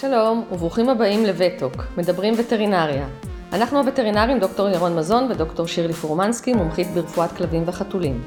[0.00, 3.08] שלום וברוכים הבאים לווטוק, מדברים וטרינריה.
[3.52, 8.24] אנחנו הווטרינרים דוקטור ירון מזון ודוקטור שירלי פורמנסקי, מומחית ברפואת כלבים וחתולים.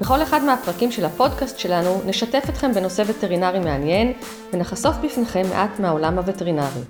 [0.00, 4.12] בכל אחד מהפרקים של הפודקאסט שלנו נשתף אתכם בנושא וטרינרי מעניין
[4.52, 6.82] ונחשוף בפניכם מעט מהעולם הווטרינרי.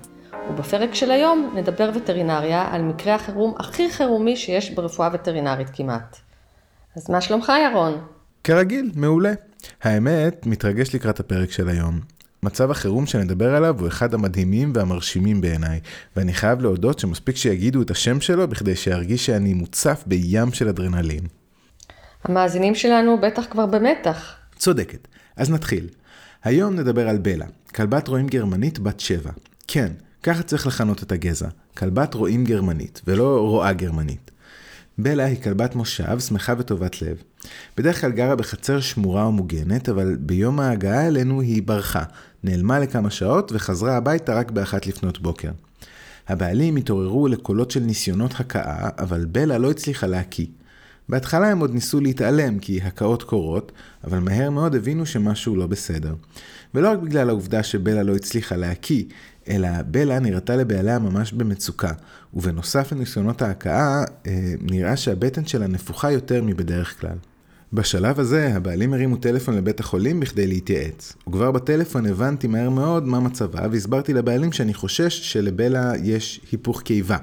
[0.49, 6.17] ובפרק של היום נדבר וטרינריה על מקרה החירום הכי חירומי שיש ברפואה וטרינרית כמעט.
[6.95, 8.01] אז מה שלומך ירון?
[8.43, 9.33] כרגיל, מעולה.
[9.83, 12.18] האמת, מתרגש לקראת הפרק של היום.
[12.43, 15.79] מצב החירום שנדבר עליו הוא אחד המדהימים והמרשימים בעיניי,
[16.15, 21.23] ואני חייב להודות שמספיק שיגידו את השם שלו בכדי שארגיש שאני מוצף בים של אדרנלין.
[22.23, 24.35] המאזינים שלנו בטח כבר במתח.
[24.57, 25.87] צודקת, אז נתחיל.
[26.43, 27.45] היום נדבר על בלה,
[27.75, 29.31] כלבת רועים גרמנית בת שבע.
[29.67, 29.91] כן,
[30.23, 31.47] ככה צריך לכנות את הגזע,
[31.77, 34.31] כלבת רועים גרמנית, ולא רועה גרמנית.
[34.97, 37.17] בלה היא כלבת מושב, שמחה וטובת לב.
[37.77, 42.03] בדרך כלל גרה בחצר שמורה ומוגנת, אבל ביום ההגעה אלינו היא ברחה,
[42.43, 45.51] נעלמה לכמה שעות וחזרה הביתה רק באחת לפנות בוקר.
[46.27, 50.45] הבעלים התעוררו לקולות של ניסיונות הכאה, אבל בלה לא הצליחה להקיא.
[51.09, 53.71] בהתחלה הם עוד ניסו להתעלם כי הקאות קורות,
[54.03, 56.13] אבל מהר מאוד הבינו שמשהו לא בסדר.
[56.73, 59.03] ולא רק בגלל העובדה שבלה לא הצליחה להקיא,
[59.49, 61.91] אלא בלה נראתה לבעליה ממש במצוקה,
[62.33, 67.17] ובנוסף לניסיונות ההכאה, אה, נראה שהבטן שלה נפוחה יותר מבדרך כלל.
[67.73, 71.13] בשלב הזה, הבעלים הרימו טלפון לבית החולים בכדי להתייעץ.
[71.27, 77.17] וכבר בטלפון הבנתי מהר מאוד מה מצבה, והסברתי לבעלים שאני חושש שלבלה יש היפוך קיבה,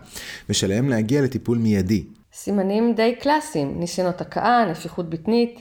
[0.48, 2.04] ושעליהם להגיע לטיפול מיידי.
[2.32, 5.60] סימנים די קלאסיים, ניסיונות הכאה, נפיחות בטנית.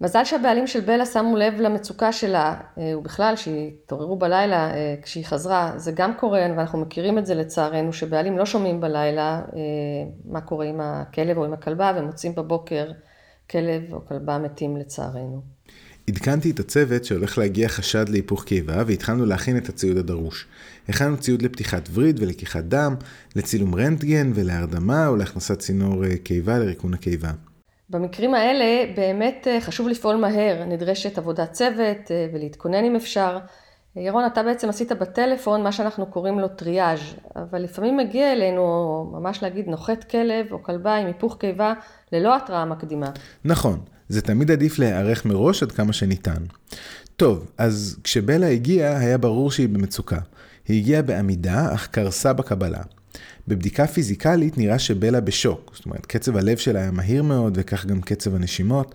[0.00, 5.72] מזל שהבעלים של בלה שמו לב למצוקה שלה, אה, ובכלל שהתעוררו בלילה אה, כשהיא חזרה,
[5.76, 9.60] זה גם קורה, ואנחנו מכירים את זה לצערנו, שבעלים לא שומעים בלילה אה,
[10.24, 12.90] מה קורה עם הכלב או עם הכלבה, ומוצאים בבוקר
[13.50, 15.42] כלב או כלבה מתים לצערנו.
[16.08, 20.46] עדכנתי את הצוות שהולך להגיע חשד להיפוך קיבה והתחלנו להכין את הציוד הדרוש.
[20.88, 22.94] הכנו ציוד לפתיחת וריד ולקיחת דם,
[23.36, 27.30] לצילום רנטגן ולהרדמה או להכנסת צינור קיבה לריקון הקיבה.
[27.90, 33.38] במקרים האלה באמת אה, חשוב לפעול מהר, נדרשת עבודת צוות אה, ולהתכונן אם אפשר.
[33.96, 37.00] ירון, אתה בעצם עשית בטלפון מה שאנחנו קוראים לו טריאז',
[37.36, 38.62] אבל לפעמים מגיע אלינו,
[39.12, 41.74] ממש להגיד, נוחת כלב או כלבה עם היפוך קיבה
[42.12, 43.10] ללא התראה מקדימה.
[43.44, 46.42] נכון, זה תמיד עדיף להיערך מראש עד כמה שניתן.
[47.16, 50.18] טוב, אז כשבלה הגיעה, היה ברור שהיא במצוקה.
[50.68, 52.82] היא הגיעה בעמידה, אך קרסה בקבלה.
[53.48, 58.00] בבדיקה פיזיקלית נראה שבלה בשוק, זאת אומרת קצב הלב שלה היה מהיר מאוד וכך גם
[58.00, 58.94] קצב הנשימות.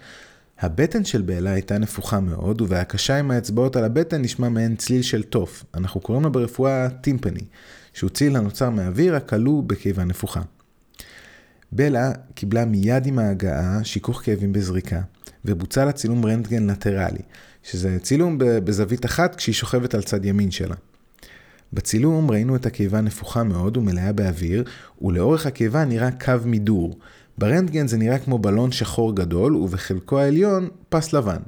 [0.61, 5.23] הבטן של בלה הייתה נפוחה מאוד ובהקשה עם האצבעות על הבטן נשמע מעין צליל של
[5.23, 7.45] תוף, אנחנו קוראים לו ברפואה טימפני,
[7.94, 10.41] שהוא צליל הנוצר מהאוויר הכלוא בקיבה נפוחה.
[11.71, 15.01] בלה קיבלה מיד עם ההגעה שיכוך כאבים בזריקה,
[15.45, 17.21] ובוצע לה צילום רנטגן לטרלי,
[17.63, 20.75] שזה צילום בזווית אחת כשהיא שוכבת על צד ימין שלה.
[21.73, 24.63] בצילום ראינו את הקיבה נפוחה מאוד ומלאה באוויר,
[25.01, 26.95] ולאורך הקיבה נראה קו מידור.
[27.38, 31.42] ברנטגן זה נראה כמו בלון שחור גדול, ובחלקו העליון פס לבן.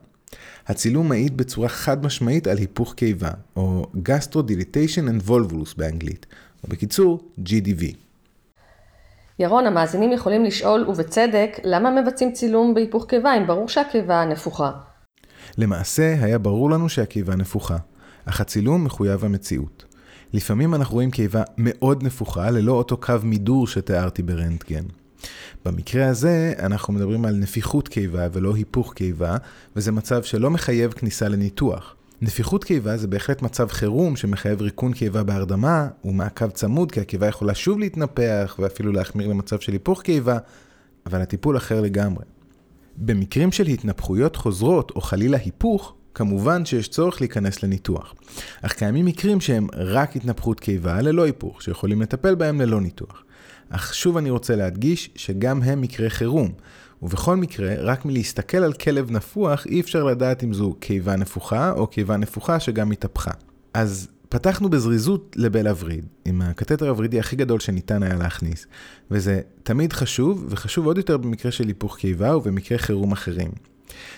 [0.68, 6.26] הצילום מעיד בצורה חד משמעית על היפוך קיבה, או Gastrodilitation and Volvulus באנגלית,
[6.64, 7.96] או בקיצור, GDV.
[9.40, 14.72] ירון, המאזינים יכולים לשאול, ובצדק, למה מבצעים צילום בהיפוך קיבה אם ברור שהקיבה נפוחה?
[15.58, 17.78] למעשה, היה ברור לנו שהקיבה נפוחה,
[18.26, 19.86] אך הצילום מחויב המציאות.
[20.34, 24.84] לפעמים אנחנו רואים קיבה מאוד נפוחה ללא אותו קו מידור שתיארתי ברנטגן.
[25.66, 29.38] במקרה הזה אנחנו מדברים על נפיחות קיבה ולא היפוך קיבה,
[29.76, 31.96] וזה מצב שלא מחייב כניסה לניתוח.
[32.22, 37.56] נפיחות קיבה זה בהחלט מצב חירום שמחייב ריקון קיבה בהרדמה ומעקב צמוד כי הקיבה יכולה
[37.56, 40.38] שוב להתנפח ואפילו להחמיר למצב של היפוך קיבה,
[41.06, 42.26] אבל הטיפול אחר לגמרי.
[42.98, 48.14] במקרים של התנפחויות חוזרות או חלילה היפוך, כמובן שיש צורך להיכנס לניתוח.
[48.62, 53.24] אך קיימים מקרים שהם רק התנפחות קיבה ללא היפוך, שיכולים לטפל בהם ללא ניתוח.
[53.70, 56.52] אך שוב אני רוצה להדגיש שגם הם מקרי חירום,
[57.04, 61.88] ובכל מקרה, רק מלהסתכל על כלב נפוח אי אפשר לדעת אם זו קיבה נפוחה או
[61.88, 63.32] קיבה נפוחה שגם התהפכה.
[63.74, 68.68] אז פתחנו בזריזות לבל הווריד, עם הקתטר הוורידי הכי גדול שניתן היה להכניס,
[69.12, 73.52] וזה תמיד חשוב, וחשוב עוד יותר במקרה של היפוך קיבה ובמקרי חירום אחרים.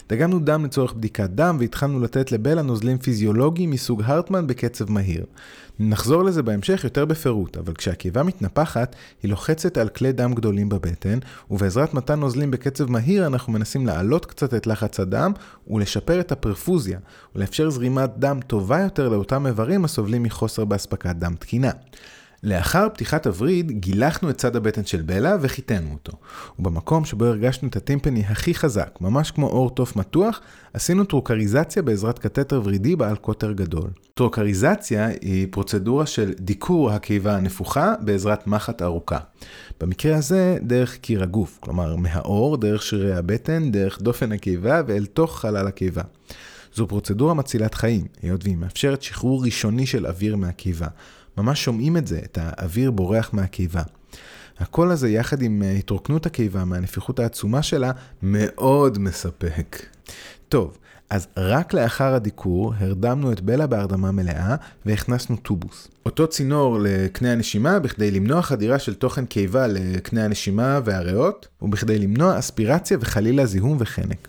[0.10, 5.26] דגמנו דם לצורך בדיקת דם והתחלנו לתת לבלה נוזלים פיזיולוגיים מסוג הרטמן בקצב מהיר.
[5.80, 11.20] נחזור לזה בהמשך יותר בפירוט, אבל כשהקיבה מתנפחת, היא לוחצת על כלי דם גדולים בבטן,
[11.52, 15.32] ובעזרת מתן נוזלים בקצב מהיר אנחנו מנסים להעלות קצת את לחץ הדם
[15.68, 17.00] ולשפר את הפרפוזיה,
[17.36, 21.72] ולאפשר זרימת דם טובה יותר לאותם איברים הסובלים מחוסר באספקת דם תקינה.
[22.46, 26.18] לאחר פתיחת הווריד, גילחנו את צד הבטן של בלה וחיתנו אותו.
[26.60, 30.42] ובמקום שבו הרגשנו את הטימפני הכי חזק, ממש כמו אור תוף מתוח,
[30.74, 33.90] עשינו טרוקריזציה בעזרת קתטר ורידי בעל קוטר גדול.
[34.14, 39.20] טרוקריזציה היא פרוצדורה של דיקור הקיבה הנפוחה בעזרת מחט ארוכה.
[39.82, 45.40] במקרה הזה, דרך קיר הגוף, כלומר מהאור, דרך שרירי הבטן, דרך דופן הקיבה ואל תוך
[45.40, 46.04] חלל הקיבה.
[46.74, 50.88] זו פרוצדורה מצילת חיים, היות והיא מאפשרת שחרור ראשוני של אוויר מהקיבה.
[51.38, 53.82] ממש שומעים את זה, את האוויר בורח מהקיבה.
[54.60, 57.92] הקול הזה יחד עם אה, התרוקנות הקיבה מהנפיחות העצומה שלה
[58.24, 59.86] מאוד מספק.
[60.50, 60.78] טוב,
[61.10, 64.56] אז רק לאחר הדיקור הרדמנו את בלה בהרדמה מלאה
[64.86, 65.88] והכנסנו טובוס.
[66.06, 72.40] אותו צינור לקנה הנשימה בכדי למנוע חדירה של תוכן קיבה לקנה הנשימה והריאות ובכדי למנוע
[72.40, 74.28] אספירציה וחלילה זיהום וחנק.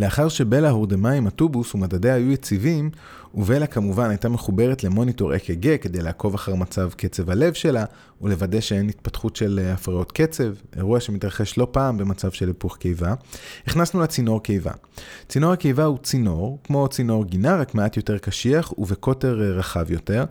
[0.00, 2.90] לאחר שבלה הורדמה עם הטובוס ומדדיה היו יציבים,
[3.38, 7.84] ובלה כמובן הייתה מחוברת למוניטור אק"ג כדי לעקוב אחר מצב קצב הלב שלה,
[8.22, 13.14] ולוודא שאין התפתחות של אה, הפרעות קצב, אירוע שמתרחש לא פעם במצב של היפוך קיבה,
[13.66, 14.70] הכנסנו לצינור קיבה.
[15.28, 20.24] צינור הקיבה הוא צינור, כמו צינור גינה, רק מעט יותר קשיח ובקוטר אה, רחב יותר.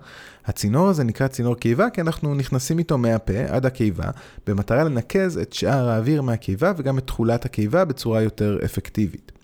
[0.45, 4.09] הצינור הזה נקרא צינור קיבה כי אנחנו נכנסים איתו מהפה עד הקיבה,
[4.47, 9.36] במטרה לנקז את שאר האוויר מהקיבה וגם את תכולת הקיבה בצורה יותר אפקטיבית.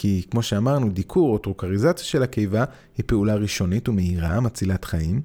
[0.00, 2.64] כי כמו שאמרנו, דיקור או טרוקריזציה של הקיבה
[2.96, 5.20] היא פעולה ראשונית ומהירה, מצילת חיים.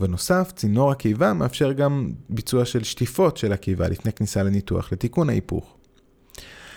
[0.00, 5.76] ובנוסף, צינור הקיבה מאפשר גם ביצוע של שטיפות של הקיבה לפני כניסה לניתוח, לתיקון ההיפוך.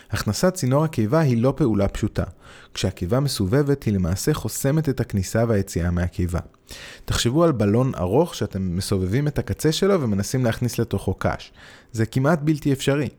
[0.10, 2.24] הכנסת צינור הקיבה היא לא פעולה פשוטה.
[2.74, 6.40] כשהקיבה מסובבת היא למעשה חוסמת את הכניסה והיציאה מהקיבה.
[7.06, 11.54] תחשבו על בלון ארוך שאתם מסובבים את הקצה שלו ומנסים להכניס לתוכו קש.
[11.92, 13.10] זה כמעט בלתי אפשרי.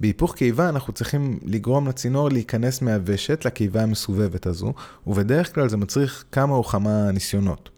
[0.00, 4.72] בהיפוך קיבה אנחנו צריכים לגרום לצינור להיכנס מהוושת לקיבה המסובבת הזו,
[5.06, 7.70] ובדרך כלל זה מצריך כמה או כמה ניסיונות.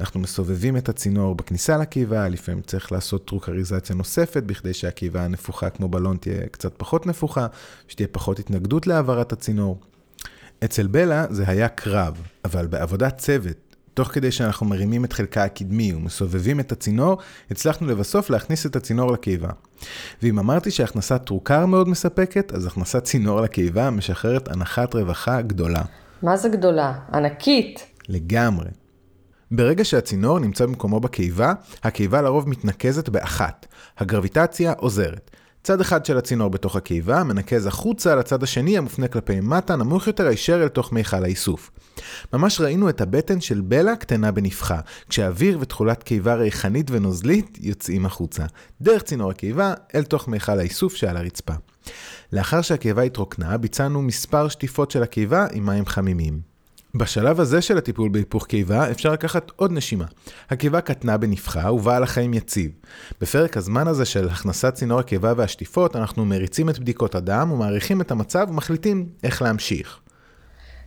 [0.00, 5.88] אנחנו מסובבים את הצינור בכניסה לקיבה, לפעמים צריך לעשות טרוקריזציה נוספת בכדי שהקיבה הנפוחה כמו
[5.88, 7.46] בלון תהיה קצת פחות נפוחה,
[7.88, 9.80] שתהיה פחות התנגדות להעברת הצינור.
[10.64, 13.65] אצל בלה זה היה קרב, אבל בעבודת צוות
[13.96, 17.18] תוך כדי שאנחנו מרימים את חלקה הקדמי ומסובבים את הצינור,
[17.50, 19.48] הצלחנו לבסוף להכניס את הצינור לקיבה.
[20.22, 25.82] ואם אמרתי שהכנסת טרוקר מאוד מספקת, אז הכנסת צינור לקיבה משחררת הנחת רווחה גדולה.
[26.22, 26.92] מה זה גדולה?
[27.14, 27.86] ענקית.
[28.08, 28.68] לגמרי.
[29.50, 31.52] ברגע שהצינור נמצא במקומו בקיבה,
[31.84, 33.66] הקיבה לרוב מתנקזת באחת.
[33.98, 35.30] הגרביטציה עוזרת.
[35.66, 40.26] צד אחד של הצינור בתוך הקיבה מנקז החוצה לצד השני המופנה כלפי מטה נמוך יותר
[40.26, 41.70] הישר אל תוך מיכל האיסוף.
[42.32, 48.44] ממש ראינו את הבטן של בלה קטנה בנפחה, כשאוויר ותכולת קיבה ריחנית ונוזלית יוצאים החוצה,
[48.80, 51.54] דרך צינור הקיבה אל תוך מיכל האיסוף שעל הרצפה.
[52.32, 56.55] לאחר שהקיבה התרוקנה, ביצענו מספר שטיפות של הקיבה עם מים חמימים.
[56.98, 60.04] בשלב הזה של הטיפול בהיפוך קיבה אפשר לקחת עוד נשימה.
[60.50, 62.70] הקיבה קטנה בנפחה ובעל החיים יציב.
[63.20, 68.10] בפרק הזמן הזה של הכנסת צינור הקיבה והשטיפות אנחנו מריצים את בדיקות הדם ומעריכים את
[68.10, 70.00] המצב ומחליטים איך להמשיך.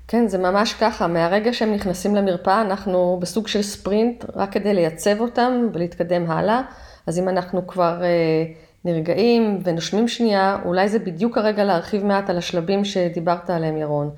[0.07, 1.07] כן, זה ממש ככה.
[1.07, 6.61] מהרגע שהם נכנסים למרפאה, אנחנו בסוג של ספרינט, רק כדי לייצב אותם ולהתקדם הלאה.
[7.07, 8.43] אז אם אנחנו כבר אה,
[8.85, 14.09] נרגעים ונושמים שנייה, אולי זה בדיוק הרגע להרחיב מעט על השלבים שדיברת עליהם, ירון.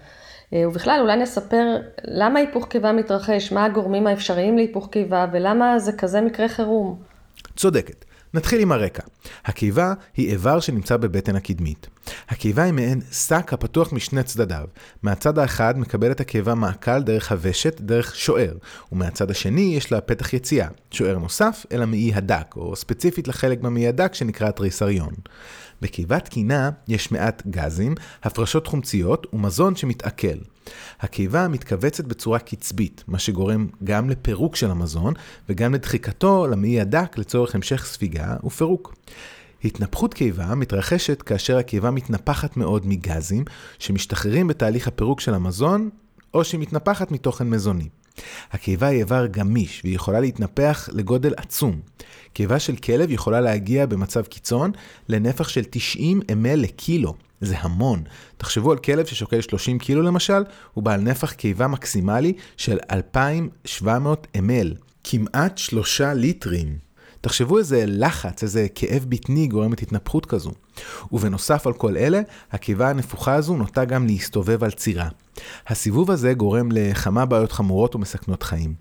[0.54, 5.92] אה, ובכלל, אולי נספר למה היפוך קיבה מתרחש, מה הגורמים האפשריים להיפוך קיבה ולמה זה
[5.92, 7.00] כזה מקרה חירום.
[7.56, 8.06] צודקת.
[8.34, 9.04] נתחיל עם הרקע.
[9.46, 11.88] הקיבה היא איבר שנמצא בבטן הקדמית.
[12.30, 14.66] הקיבה היא מעין שק הפתוח משני צדדיו.
[15.04, 18.54] מהצד האחד מקבלת הקיבה מעקל דרך הוושת, דרך שוער,
[18.92, 23.88] ומהצד השני יש לה פתח יציאה, שוער נוסף אל המעי הדק, או ספציפית לחלק במעי
[23.88, 25.14] הדק שנקרא תריסריון.
[25.82, 30.38] בקיבה תקינה יש מעט גזים, הפרשות חומציות ומזון שמתעכל.
[31.00, 35.14] הקיבה מתכווצת בצורה קצבית, מה שגורם גם לפירוק של המזון
[35.50, 38.96] וגם לדחיקתו למעי הדק לצורך המשך ספיגה ופירוק.
[39.64, 43.46] התנפחות קיבה מתרחשת כאשר הקיבה מתנפחת מאוד מגזים
[43.80, 45.90] שמשתחררים בתהליך הפירוק של המזון
[46.34, 47.90] או שהיא מתנפחת מתוכן מזוני.
[48.52, 51.80] הקיבה היא איבר גמיש והיא יכולה להתנפח לגודל עצום.
[52.34, 54.72] קיבה של כלב יכולה להגיע במצב קיצון
[55.10, 57.16] לנפח של 90 ml לקילו.
[57.42, 58.04] זה המון.
[58.38, 64.76] תחשבו על כלב ששוקל 30 קילו למשל, הוא בעל נפח קיבה מקסימלי של 2,700 ml.
[65.04, 66.78] כמעט 3 ליטרים.
[67.22, 70.52] תחשבו איזה לחץ, איזה כאב בטני גורמת התנפחות כזו.
[71.12, 72.22] ובנוסף על כל אלה,
[72.52, 75.08] הקיבה הנפוחה הזו נוטה גם להסתובב על צירה.
[75.68, 78.74] הסיבוב הזה גורם לכמה בעיות חמורות ומסכנות חיים.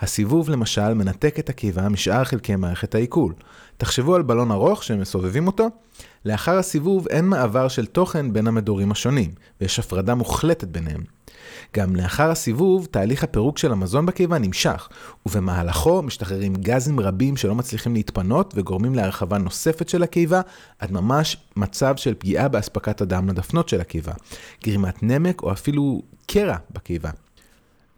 [0.00, 3.34] הסיבוב למשל מנתק את הקיבה משאר חלקי מערכת העיכול.
[3.76, 5.68] תחשבו על בלון ארוך שמסובבים אותו,
[6.24, 11.02] לאחר הסיבוב אין מעבר של תוכן בין המדורים השונים, ויש הפרדה מוחלטת ביניהם.
[11.76, 14.88] גם לאחר הסיבוב, תהליך הפירוק של המזון בקיבה נמשך,
[15.26, 20.40] ובמהלכו משתחררים גזים רבים שלא מצליחים להתפנות וגורמים להרחבה נוספת של הקיבה,
[20.78, 24.12] עד ממש מצב של פגיעה באספקת הדם לדפנות של הקיבה,
[24.64, 27.10] גרימת נמק או אפילו קרע בקיבה.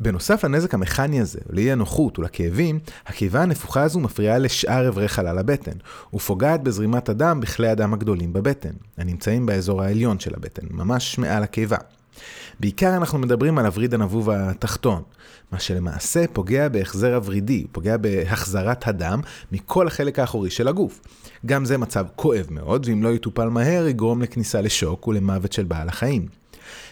[0.00, 5.76] בנוסף לנזק המכני הזה, לאי הנוחות ולכאבים, הקיבה הנפוחה הזו מפריעה לשאר אברי חלל הבטן,
[6.14, 11.76] ופוגעת בזרימת הדם בכלי הדם הגדולים בבטן, הנמצאים באזור העליון של הבטן, ממש מעל הקיבה.
[12.60, 15.02] בעיקר אנחנו מדברים על הווריד הנבוב התחתון,
[15.52, 19.20] מה שלמעשה פוגע בהחזר הוורידי, פוגע בהחזרת הדם
[19.52, 21.00] מכל החלק האחורי של הגוף.
[21.46, 25.88] גם זה מצב כואב מאוד, ואם לא יטופל מהר יגרום לכניסה לשוק ולמוות של בעל
[25.88, 26.26] החיים.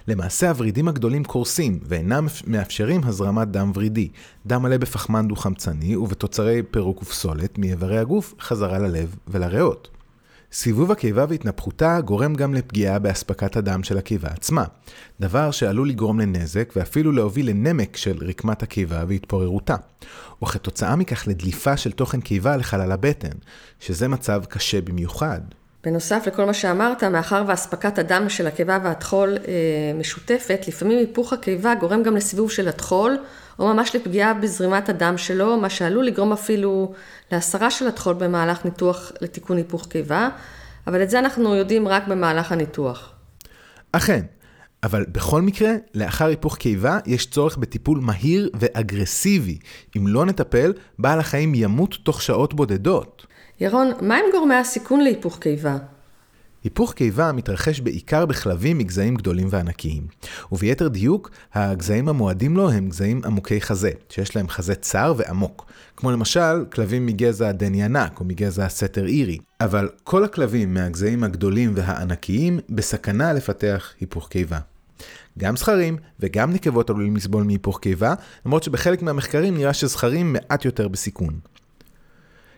[0.09, 4.09] למעשה הוורידים הגדולים קורסים ואינם מאפשרים הזרמת דם ורידי,
[4.47, 9.89] דם מלא בפחמן דו-חמצני ובתוצרי פירוק ופסולת מאיברי הגוף חזרה ללב ולריאות.
[10.53, 14.65] סיבוב הקיבה והתנפחותה גורם גם לפגיעה באספקת הדם של הקיבה עצמה,
[15.21, 19.77] דבר שעלול לגרום לנזק ואפילו להוביל לנמק של רקמת הקיבה והתפוררותה,
[20.43, 23.37] וכתוצאה מכך לדליפה של תוכן קיבה לחלל הבטן,
[23.81, 25.41] שזה מצב קשה במיוחד.
[25.85, 29.53] בנוסף לכל מה שאמרת, מאחר ואספקת הדם של הקיבה והטחול אה,
[29.99, 33.19] משותפת, לפעמים היפוך הקיבה גורם גם לסיבוב של הטחול,
[33.59, 36.93] או ממש לפגיעה בזרימת הדם שלו, מה שעלול לגרום אפילו
[37.33, 40.29] להסרה של הטחול במהלך ניתוח לתיקון היפוך קיבה,
[40.87, 43.13] אבל את זה אנחנו יודעים רק במהלך הניתוח.
[43.93, 44.21] אכן,
[44.83, 49.59] אבל בכל מקרה, לאחר היפוך קיבה יש צורך בטיפול מהיר ואגרסיבי.
[49.97, 53.27] אם לא נטפל, בעל החיים ימות תוך שעות בודדות.
[53.61, 55.77] ירון, מהם גורמי הסיכון להיפוך קיבה?
[56.65, 60.07] היפוך קיבה מתרחש בעיקר בכלבים מגזעים גדולים וענקיים,
[60.53, 66.11] וביתר דיוק, הגזעים המועדים לו הם גזעים עמוקי חזה, שיש להם חזה צר ועמוק, כמו
[66.11, 72.59] למשל כלבים מגזע דני ענק או מגזע סתר אירי, אבל כל הכלבים מהגזעים הגדולים והענקיים
[72.69, 74.59] בסכנה לפתח היפוך קיבה.
[75.39, 78.15] גם זכרים וגם נקבות עלולים לסבול מהיפוך קיבה,
[78.47, 81.54] למרות שבחלק מהמחקרים נראה שזכרים מעט יותר בסיכון.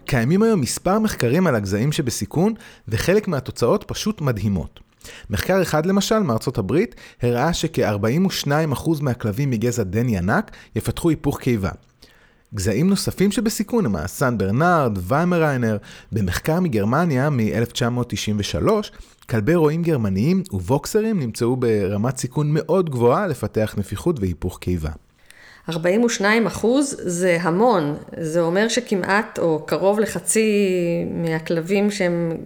[0.07, 2.55] קיימים היום מספר מחקרים על הגזעים שבסיכון,
[2.89, 4.81] וחלק מהתוצאות פשוט מדהימות.
[5.31, 11.71] מחקר אחד למשל מארצות הברית הראה שכ-42% מהכלבים מגזע דני ענק יפתחו היפוך קיבה.
[12.55, 15.77] גזעים נוספים שבסיכון הם הסן ברנרד, ויימריינר,
[16.13, 18.69] במחקר מגרמניה מ-1993,
[19.31, 24.91] כלבי רועים גרמניים ובוקסרים נמצאו ברמת סיכון מאוד גבוהה לפתח נפיחות והיפוך קיבה.
[25.69, 30.51] 42 אחוז זה המון, זה אומר שכמעט או קרוב לחצי
[31.11, 32.37] מהכלבים שהם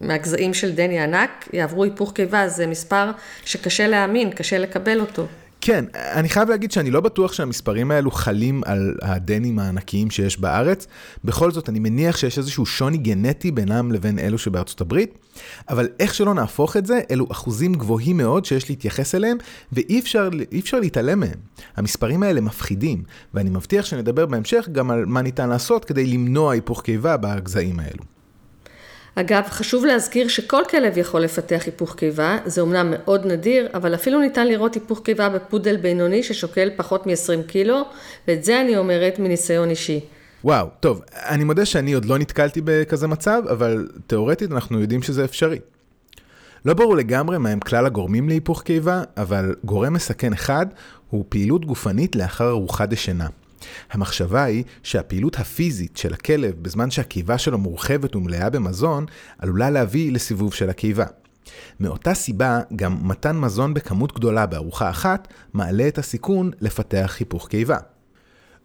[0.00, 3.10] מהגזעים של דני ענק יעברו היפוך קיבה, זה מספר
[3.44, 5.26] שקשה להאמין, קשה לקבל אותו.
[5.66, 10.86] כן, אני חייב להגיד שאני לא בטוח שהמספרים האלו חלים על הדנים הענקיים שיש בארץ.
[11.24, 15.18] בכל זאת, אני מניח שיש איזשהו שוני גנטי בינם לבין אלו שבארצות הברית,
[15.68, 19.36] אבל איך שלא נהפוך את זה, אלו אחוזים גבוהים מאוד שיש להתייחס אליהם,
[19.72, 21.38] ואי אפשר, אפשר להתעלם מהם.
[21.76, 23.02] המספרים האלה מפחידים,
[23.34, 28.15] ואני מבטיח שנדבר בהמשך גם על מה ניתן לעשות כדי למנוע היפוך קיבה בגזעים האלו.
[29.18, 34.20] אגב, חשוב להזכיר שכל כלב יכול לפתח היפוך קיבה, זה אומנם מאוד נדיר, אבל אפילו
[34.20, 37.82] ניתן לראות היפוך קיבה בפודל בינוני ששוקל פחות מ-20 קילו,
[38.28, 40.00] ואת זה אני אומרת מניסיון אישי.
[40.44, 45.24] וואו, טוב, אני מודה שאני עוד לא נתקלתי בכזה מצב, אבל תאורטית אנחנו יודעים שזה
[45.24, 45.58] אפשרי.
[46.64, 50.66] לא ברור לגמרי מהם כלל הגורמים להיפוך קיבה, אבל גורם מסכן אחד
[51.10, 53.26] הוא פעילות גופנית לאחר ארוחה דשנה.
[53.90, 59.06] המחשבה היא שהפעילות הפיזית של הכלב בזמן שהקיבה שלו מורחבת ומלאה במזון,
[59.38, 61.06] עלולה להביא לסיבוב של הקיבה.
[61.80, 67.78] מאותה סיבה, גם מתן מזון בכמות גדולה בארוחה אחת, מעלה את הסיכון לפתח חיפוך קיבה.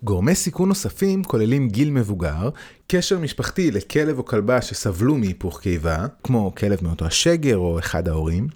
[0.03, 2.49] גורמי סיכון נוספים כוללים גיל מבוגר,
[2.87, 8.47] קשר משפחתי לכלב או כלבה שסבלו מהיפוך קיבה, כמו כלב מאותו השגר או אחד ההורים,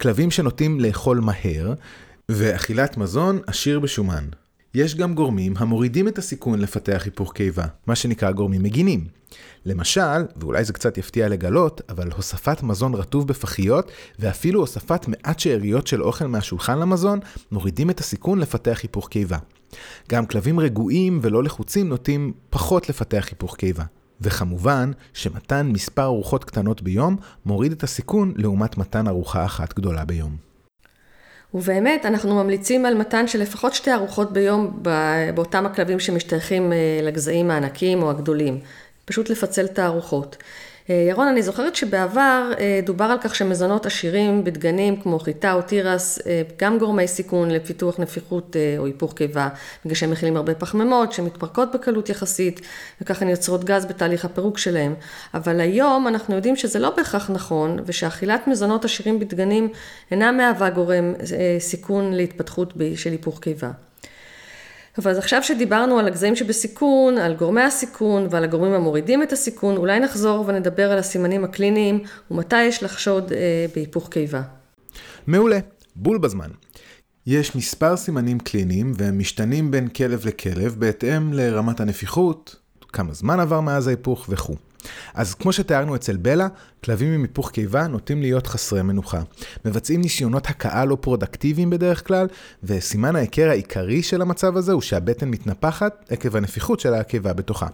[0.00, 1.74] כלבים שנוטים לאכול מהר,
[2.30, 4.24] ואכילת מזון עשיר בשומן.
[4.74, 9.04] יש גם גורמים המורידים את הסיכון לפתח היפוך קיבה, מה שנקרא גורמים מגינים.
[9.64, 15.86] למשל, ואולי זה קצת יפתיע לגלות, אבל הוספת מזון רטוב בפחיות, ואפילו הוספת מעט שאריות
[15.86, 17.18] של אוכל מהשולחן למזון,
[17.52, 19.38] מורידים את הסיכון לפתח היפוך קיבה.
[20.08, 23.84] גם כלבים רגועים ולא לחוצים נוטים פחות לפתח היפוך קיבה.
[24.20, 30.47] וכמובן שמתן מספר ארוחות קטנות ביום מוריד את הסיכון לעומת מתן ארוחה אחת גדולה ביום.
[31.54, 34.82] ובאמת, אנחנו ממליצים על מתן של לפחות שתי ארוחות ביום
[35.34, 38.60] באותם הכלבים שמשתייכים אה, לגזעים הענקיים או הגדולים.
[39.04, 40.36] פשוט לפצל את הארוחות.
[40.90, 45.62] אה, ירון, אני זוכרת שבעבר אה, דובר על כך שמזונות עשירים בדגנים כמו חיטה או
[45.62, 49.48] תירס, אה, גם גורמי סיכון לפיתוח נפיחות או היפוך קיבה,
[49.84, 52.60] בגלל שהם מכילים הרבה פחמימות שמתפרקות בקלות יחסית,
[53.00, 54.94] וככה יוצרות גז בתהליך הפירוק שלהם.
[55.34, 59.68] אבל היום אנחנו יודעים שזה לא בהכרח נכון, ושאכילת מזונות עשירים בדגנים
[60.10, 61.14] אינה מהווה גורם
[61.58, 63.70] סיכון להתפתחות של היפוך קיבה.
[64.98, 69.76] טוב, אז עכשיו שדיברנו על הגזעים שבסיכון, על גורמי הסיכון ועל הגורמים המורידים את הסיכון,
[69.76, 72.00] אולי נחזור ונדבר על הסימנים הקליניים
[72.30, 74.42] ומתי יש לחשוד אה, בהיפוך קיבה.
[75.26, 75.58] מעולה,
[75.96, 76.50] בול בזמן.
[77.26, 82.56] יש מספר סימנים קליניים והם משתנים בין כלב לכלב בהתאם לרמת הנפיחות,
[82.92, 84.67] כמה זמן עבר מאז ההיפוך וכו'.
[85.14, 86.48] אז כמו שתיארנו אצל בלה,
[86.84, 89.20] כלבים עם היפוך קיבה נוטים להיות חסרי מנוחה.
[89.64, 92.26] מבצעים ניסיונות הכאה לא פרודקטיביים בדרך כלל,
[92.64, 97.66] וסימן ההיכר העיקרי של המצב הזה הוא שהבטן מתנפחת עקב הנפיחות של הקיבה בתוכה.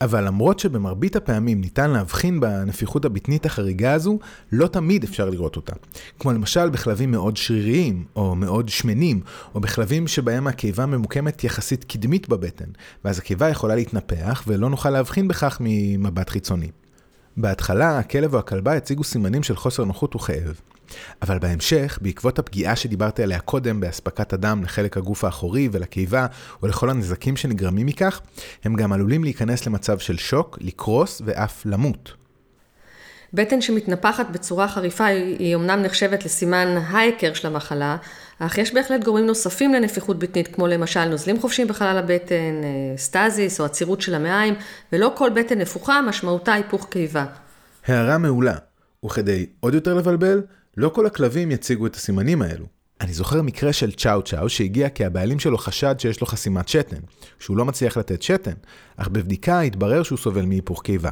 [0.00, 4.18] אבל למרות שבמרבית הפעמים ניתן להבחין בנפיחות הבטנית החריגה הזו,
[4.52, 5.72] לא תמיד אפשר לראות אותה.
[6.18, 9.20] כמו למשל בכלבים מאוד שריריים, או מאוד שמנים,
[9.54, 12.68] או בכלבים שבהם הקיבה ממוקמת יחסית קדמית בבטן,
[13.04, 16.70] ואז הקיבה יכולה להתנפח ולא נוכל להבחין בכך ממבט חיצוני.
[17.36, 20.60] בהתחלה, הכלב או הכלבה הציגו סימנים של חוסר נוחות וכאב.
[21.22, 26.26] אבל בהמשך, בעקבות הפגיעה שדיברתי עליה קודם באספקת הדם לחלק הגוף האחורי ולקיבה
[26.62, 28.20] ולכל הנזקים שנגרמים מכך,
[28.64, 32.12] הם גם עלולים להיכנס למצב של שוק, לקרוס ואף למות.
[33.32, 37.96] בטן שמתנפחת בצורה חריפה היא אומנם נחשבת לסימן ההיכר של המחלה,
[38.38, 43.60] אך יש בהחלט גורמים נוספים לנפיחות בטנית, כמו למשל נוזלים חופשיים בחלל הבטן, אה, סטזיס
[43.60, 44.54] או עצירות של המעיים,
[44.92, 47.24] ולא כל בטן נפוחה משמעותה היפוך קיבה.
[47.86, 48.54] הערה מעולה,
[49.04, 50.42] וכדי עוד יותר לבלבל,
[50.78, 52.66] לא כל הכלבים יציגו את הסימנים האלו.
[53.00, 57.00] אני זוכר מקרה של צ'או צ'או שהגיע כי הבעלים שלו חשד שיש לו חסימת שתן,
[57.38, 58.52] שהוא לא מצליח לתת שתן,
[58.96, 61.10] אך בבדיקה התברר שהוא סובל מהיפוך קיבה.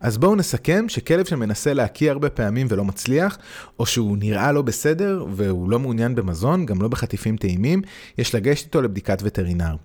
[0.00, 3.38] אז בואו נסכם שכלב שמנסה להקיא הרבה פעמים ולא מצליח,
[3.78, 7.82] או שהוא נראה לא בסדר והוא לא מעוניין במזון, גם לא בחטיפים טעימים,
[8.18, 9.76] יש לגשת איתו לבדיקת וטרינר.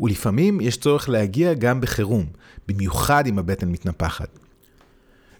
[0.00, 2.26] ולפעמים יש צורך להגיע גם בחירום,
[2.68, 4.43] במיוחד אם הבטן מתנפחת.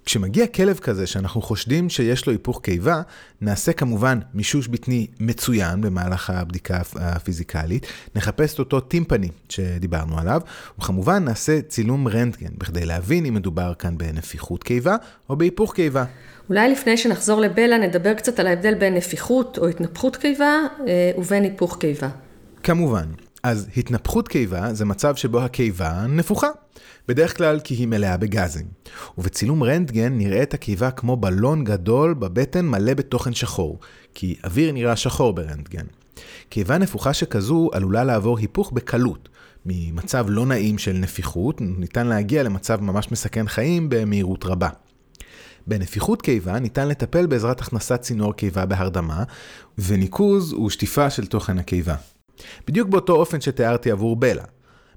[0.04, 3.02] כשמגיע כלב כזה שאנחנו חושדים שיש לו היפוך קיבה,
[3.40, 10.40] נעשה כמובן מישוש בטני מצוין במהלך הבדיקה הפיזיקלית, נחפש את אותו טימפני שדיברנו עליו,
[10.78, 14.96] וכמובן נעשה צילום רנטגן, בכדי להבין אם מדובר כאן בנפיחות קיבה
[15.28, 16.04] או בהיפוך קיבה.
[16.48, 21.42] אולי לפני שנחזור לבלה נדבר קצת על ההבדל בין נפיחות או התנפחות קיבה אה, ובין
[21.42, 22.08] היפוך קיבה.
[22.62, 23.06] כמובן.
[23.44, 26.48] אז התנפחות קיבה זה מצב שבו הקיבה נפוחה,
[27.08, 28.66] בדרך כלל כי היא מלאה בגזים.
[29.18, 33.78] ובצילום רנטגן נראית הקיבה כמו בלון גדול בבטן מלא בתוכן שחור,
[34.14, 35.84] כי אוויר נראה שחור ברנטגן.
[36.48, 39.28] קיבה נפוחה שכזו עלולה לעבור היפוך בקלות.
[39.66, 44.68] ממצב לא נעים של נפיחות, ניתן להגיע למצב ממש מסכן חיים במהירות רבה.
[45.66, 49.22] בנפיחות קיבה ניתן לטפל בעזרת הכנסת צינור קיבה בהרדמה,
[49.78, 51.94] וניקוז הוא שטיפה של תוכן הקיבה.
[52.66, 54.44] בדיוק באותו אופן שתיארתי עבור בלה.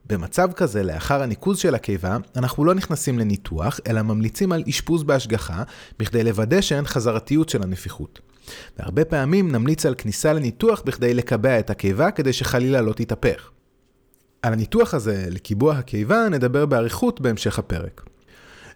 [0.10, 5.63] במצב כזה, לאחר הניקוז של הקיבה, אנחנו לא נכנסים לניתוח, אלא ממליצים על אשפוז בהשגחה,
[6.00, 8.19] בכדי לוודא שאין חזרתיות של הנפיחות.
[8.80, 13.50] והרבה פעמים נמליץ על כניסה לניתוח בכדי לקבע את הקיבה, כדי שחלילה לא תתהפך.
[14.41, 18.02] על הניתוח הזה, לקיבוע הקיבה, נדבר באריכות בהמשך הפרק.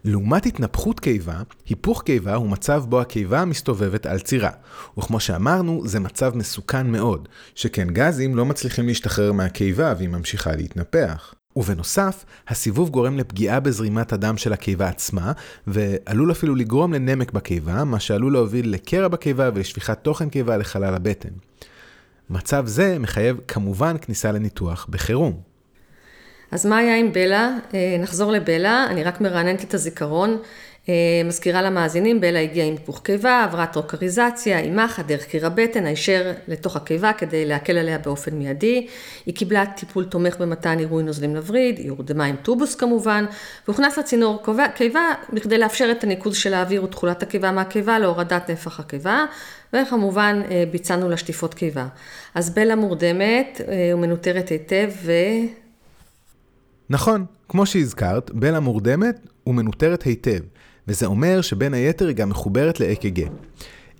[0.03, 4.49] לעומת התנפחות קיבה, היפוך קיבה הוא מצב בו הקיבה מסתובבת על צירה.
[4.97, 11.33] וכמו שאמרנו, זה מצב מסוכן מאוד, שכן גזים לא מצליחים להשתחרר מהקיבה והיא ממשיכה להתנפח.
[11.55, 15.31] ובנוסף, הסיבוב גורם לפגיעה בזרימת הדם של הקיבה עצמה,
[15.67, 21.29] ועלול אפילו לגרום לנמק בקיבה, מה שעלול להוביל לקרע בקיבה ולשפיכת תוכן קיבה לחלל הבטן.
[22.29, 25.50] מצב זה מחייב כמובן כניסה לניתוח בחירום.
[26.51, 27.57] אז מה היה עם בלה?
[27.73, 30.37] אה, נחזור לבלה, אני רק מרעננת את הזיכרון.
[30.89, 30.93] אה,
[31.25, 36.31] מזכירה למאזינים, בלה הגיעה עם היפוך קיבה, עברה טרוקריזציה, עם מחט, דרך קיר הבטן, הישר
[36.47, 38.87] לתוך הקיבה כדי להקל עליה באופן מיידי.
[39.25, 43.25] היא קיבלה טיפול תומך במתן עירוי נוזלים לווריד, היא הורדמה עם טובוס כמובן,
[43.67, 44.43] והוכנס לצינור
[44.75, 49.25] קיבה בכדי לאפשר את הניקוז של האוויר ותכולת הקיבה מהקיבה להורדת נפח הקיבה,
[49.73, 51.87] וכמובן אה, ביצענו לה שטיפות קיבה.
[52.35, 53.61] אז בלה מורדמת
[53.91, 55.11] ומנוטרת היטב ו...
[56.91, 60.39] נכון, כמו שהזכרת, בלה מורדמת ומנוטרת היטב,
[60.87, 63.19] וזה אומר שבין היתר היא גם מחוברת ל-EKG.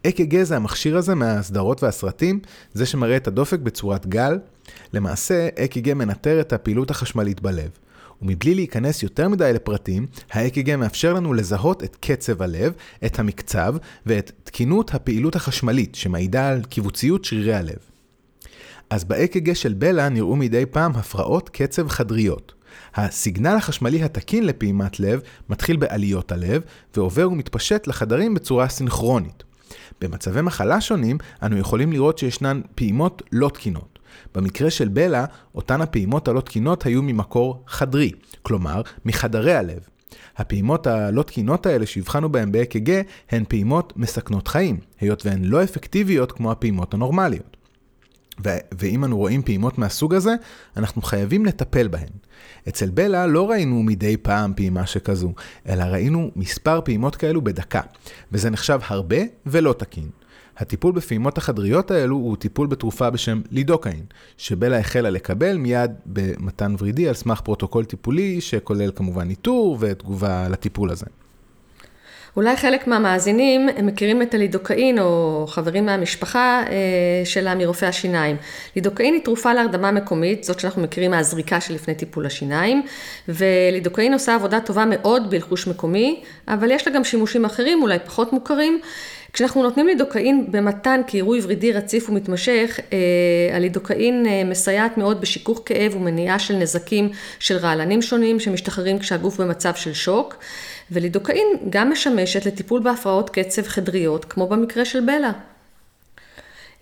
[0.08, 2.40] EKG זה המכשיר הזה מהסדרות והסרטים,
[2.74, 4.40] זה שמראה את הדופק בצורת גל.
[4.94, 7.70] למעשה, EKG מנטר את הפעילות החשמלית בלב.
[8.22, 12.74] ומבלי להיכנס יותר מדי לפרטים, ה-EKG מאפשר לנו לזהות את קצב הלב,
[13.06, 13.76] את המקצב
[14.06, 17.80] ואת תקינות הפעילות החשמלית, שמעידה על קיבוציות שרירי הלב.
[18.90, 22.61] אז ב-EKG של בלה נראו מדי פעם הפרעות קצב חדריות.
[22.96, 26.62] הסיגנל החשמלי התקין לפעימת לב מתחיל בעליות הלב
[26.96, 29.44] ועובר ומתפשט לחדרים בצורה סינכרונית.
[30.02, 34.00] במצבי מחלה שונים, אנו יכולים לראות שישנן פעימות לא תקינות.
[34.36, 35.26] במקרה של בלה,
[35.56, 39.80] אותן הפעימות הלא תקינות היו ממקור חדרי, כלומר, מחדרי הלב.
[40.38, 42.90] הפעימות הלא תקינות האלה שהבחנו בהן ב-EKG
[43.30, 47.58] הן פעימות מסכנות חיים, היות והן לא אפקטיביות כמו הפעימות הנורמליות.
[48.46, 50.36] ו- ואם אנו רואים פעימות מהסוג הזה,
[50.78, 52.10] אנחנו חייבים לטפל בהן.
[52.68, 55.34] אצל בלה לא ראינו מדי פעם פעימה שכזו,
[55.70, 57.82] אלא ראינו מספר פעימות כאלו בדקה,
[58.32, 60.10] וזה נחשב הרבה ולא תקין.
[60.58, 64.04] הטיפול בפעימות החדריות האלו הוא טיפול בתרופה בשם לידוקאין,
[64.38, 70.90] שבלה החלה לקבל מיד במתן ורידי על סמך פרוטוקול טיפולי שכולל כמובן ניטור ותגובה לטיפול
[70.90, 71.06] הזה.
[72.38, 78.38] אולי חלק מהמאזינים הם מכירים את הלידוקאין או חברים מהמשפחה אה, שלה מרופאי השיניים.
[78.76, 82.84] לידוקאין היא תרופה להרדמה מקומית, זאת שאנחנו מכירים מהזריקה שלפני טיפול השיניים,
[83.28, 88.34] ולידוקאין עושה עבודה טובה מאוד בלחוש מקומי, אבל יש לה גם שימושים אחרים, אולי פחות
[88.34, 88.82] מוכרים.
[89.34, 95.96] כשאנחנו נותנים לידוקאין במתן כעירוי ורידי רציף ומתמשך, אה, הלידוקאין אה, מסייעת מאוד בשיכוך כאב
[95.96, 100.36] ומניעה של נזקים של רעלנים שונים שמשתחררים כשהגוף במצב של שוק.
[100.92, 105.32] ולידוקאין גם משמשת לטיפול בהפרעות קצב חדריות, כמו במקרה של בלה.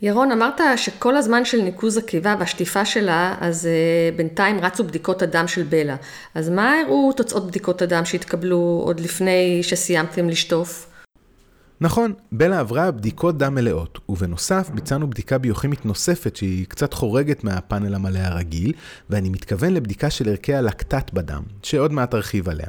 [0.02, 5.48] ירון, אמרת שכל הזמן של ניקוז הקיבה והשטיפה שלה, אז uh, בינתיים רצו בדיקות הדם
[5.48, 5.96] של בלה.
[6.36, 10.90] אז מה הראו תוצאות בדיקות הדם שהתקבלו עוד לפני שסיימתם לשטוף?
[11.82, 17.96] נכון, בלה עברה בדיקות דם מלאות, ובנוסף ביצענו בדיקה ביוכימית נוספת שהיא קצת חורגת מהפאנל
[17.96, 18.74] המלא הרגיל,
[19.10, 22.68] ואני מתכוון לבדיקה של ערכי הלקטט בדם, שעוד מעט ארחיב עליה.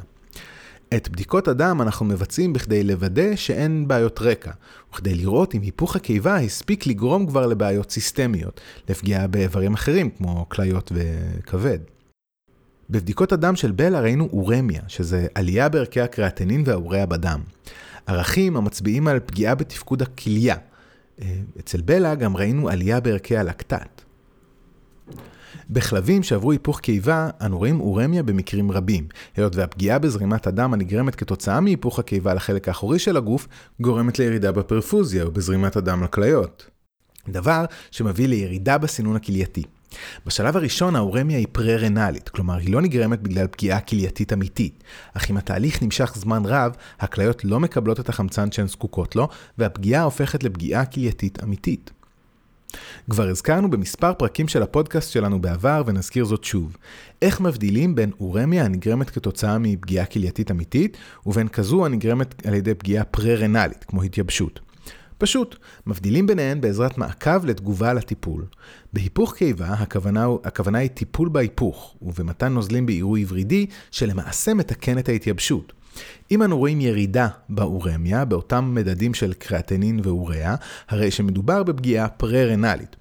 [0.95, 4.51] את בדיקות הדם אנחנו מבצעים בכדי לוודא שאין בעיות רקע,
[4.93, 10.91] וכדי לראות אם היפוך הקיבה הספיק לגרום כבר לבעיות סיסטמיות, לפגיעה באיברים אחרים כמו כליות
[10.95, 11.79] וכבד.
[12.89, 17.41] בבדיקות הדם של בלה ראינו אורמיה, שזה עלייה בערכי הקריאטנין והאוריה בדם.
[18.07, 20.55] ערכים המצביעים על פגיעה בתפקוד הכליה.
[21.21, 24.00] אה, אצל בלה גם ראינו עלייה בערכי הלקטט.
[25.71, 31.59] בכלבים שעברו היפוך קיבה, אנו רואים אורמיה במקרים רבים, היות והפגיעה בזרימת הדם הנגרמת כתוצאה
[31.59, 33.47] מהיפוך הקיבה לחלק האחורי של הגוף,
[33.81, 36.65] גורמת לירידה בפרפוזיה או בזרימת הדם לכליות.
[37.29, 39.63] דבר שמביא לירידה בסינון הכלייתי.
[40.25, 45.37] בשלב הראשון האורמיה היא פרה-רנלית, כלומר היא לא נגרמת בגלל פגיעה כלייתית אמיתית, אך אם
[45.37, 50.85] התהליך נמשך זמן רב, הכליות לא מקבלות את החמצן שהן זקוקות לו, והפגיעה הופכת לפגיעה
[50.85, 51.91] כלייתית אמיתית.
[53.09, 56.77] כבר הזכרנו במספר פרקים של הפודקאסט שלנו בעבר, ונזכיר זאת שוב.
[57.21, 63.03] איך מבדילים בין אורמיה הנגרמת כתוצאה מפגיעה כלייתית אמיתית, ובין כזו הנגרמת על ידי פגיעה
[63.03, 64.59] פרה-רנלית, כמו התייבשות.
[65.17, 65.55] פשוט,
[65.87, 68.45] מבדילים ביניהן בעזרת מעקב לתגובה לטיפול.
[68.93, 75.73] בהיפוך קיבה, הכוונה, הכוונה היא טיפול בהיפוך, ובמתן נוזלים בעירוי ורידי, שלמעשה מתקן את ההתייבשות.
[76.31, 80.55] אם אנו רואים ירידה באורמיה, באותם מדדים של קריאטנין ואוריה,
[80.89, 82.95] הרי שמדובר בפגיעה פרה-רנלית.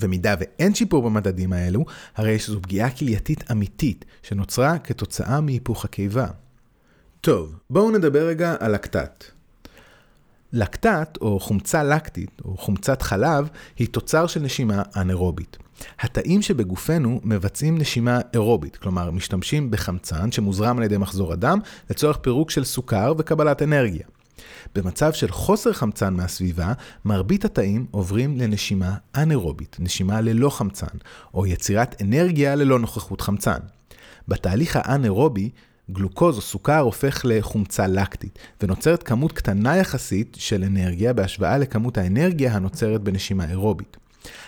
[0.00, 1.84] במידה ואין שיפור במדדים האלו,
[2.16, 6.26] הרי שזו פגיעה כלייתית אמיתית, שנוצרה כתוצאה מהיפוך הקיבה.
[7.20, 9.24] טוב, בואו נדבר רגע על לקטט.
[10.52, 15.56] לקטט, או חומצה לקטית, או חומצת חלב, היא תוצר של נשימה אנאירובית.
[16.00, 21.58] התאים שבגופנו מבצעים נשימה אירובית, כלומר משתמשים בחמצן שמוזרם על ידי מחזור הדם
[21.90, 24.06] לצורך פירוק של סוכר וקבלת אנרגיה.
[24.74, 26.72] במצב של חוסר חמצן מהסביבה,
[27.04, 30.96] מרבית התאים עוברים לנשימה אנאירובית, נשימה ללא חמצן,
[31.34, 33.58] או יצירת אנרגיה ללא נוכחות חמצן.
[34.28, 35.50] בתהליך האנאירובי,
[35.90, 42.54] גלוקוז או סוכר הופך לחומצה לקטית, ונוצרת כמות קטנה יחסית של אנרגיה בהשוואה לכמות האנרגיה
[42.54, 43.96] הנוצרת בנשימה אירובית.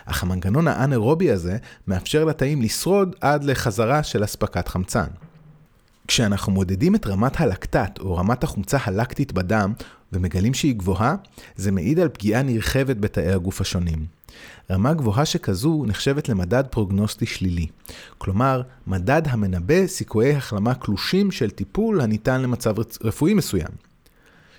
[0.04, 1.56] אך המנגנון האנאירובי הזה
[1.88, 5.06] מאפשר לתאים לשרוד עד לחזרה של אספקת חמצן.
[6.06, 9.72] כשאנחנו מודדים את רמת הלקטט או רמת החומצה הלקטית בדם
[10.12, 11.14] ומגלים שהיא גבוהה,
[11.56, 14.06] זה מעיד על פגיעה נרחבת בתאי הגוף השונים.
[14.70, 17.66] רמה גבוהה שכזו נחשבת למדד פרוגנוסטי שלילי,
[18.18, 23.70] כלומר, מדד המנבא סיכויי החלמה קלושים של טיפול הניתן למצב רפואי מסוים.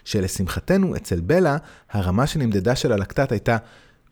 [0.03, 1.57] שלשמחתנו, אצל בלה,
[1.91, 3.57] הרמה שנמדדה של הלקטט הייתה